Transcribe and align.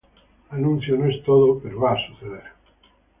Anunció: 0.49 0.97
"No 0.97 1.05
es 1.05 1.23
todo, 1.23 1.59
pero 1.59 1.79
va 1.79 1.95
suceder". 2.07 2.41